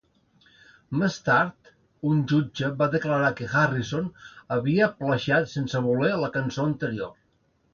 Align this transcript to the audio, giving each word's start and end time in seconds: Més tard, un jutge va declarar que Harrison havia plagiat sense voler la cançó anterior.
Més 1.01 1.17
tard, 1.25 1.69
un 2.13 2.23
jutge 2.31 2.71
va 2.81 2.87
declarar 2.95 3.29
que 3.41 3.51
Harrison 3.59 4.09
havia 4.57 4.89
plagiat 5.03 5.55
sense 5.55 5.83
voler 5.91 6.11
la 6.25 6.33
cançó 6.41 6.67
anterior. 6.73 7.17